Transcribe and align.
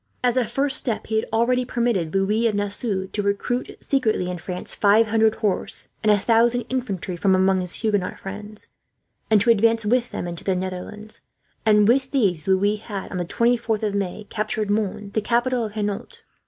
As 0.23 0.35
a 0.35 0.45
first 0.45 0.77
step, 0.77 1.05
he 1.05 1.17
had 1.17 1.29
already 1.31 1.63
permitted 1.63 2.15
Louis 2.15 2.47
of 2.47 2.55
Nassau 2.55 3.05
to 3.05 3.21
recruit 3.21 3.77
secretly, 3.83 4.31
in 4.31 4.39
France, 4.39 4.73
five 4.73 5.09
hundred 5.09 5.35
horse 5.35 5.89
and 6.01 6.11
a 6.11 6.17
thousand 6.17 6.61
infantry 6.69 7.15
from 7.15 7.35
among 7.35 7.61
his 7.61 7.75
Huguenot 7.83 8.17
friends, 8.17 8.69
and 9.29 9.39
to 9.41 9.51
advance 9.51 9.85
with 9.85 10.09
them 10.09 10.27
into 10.27 10.43
the 10.43 10.55
Netherlands; 10.55 11.21
and 11.67 11.87
with 11.87 12.09
these 12.09 12.47
Louis 12.47 12.77
had, 12.77 13.11
on 13.11 13.17
the 13.17 13.25
24th 13.25 13.83
of 13.83 13.93
May, 13.93 14.23
captured 14.27 14.71
Mons, 14.71 15.13
the 15.13 15.21
capital 15.21 15.65
of 15.65 15.73
Hainault. 15.73 16.23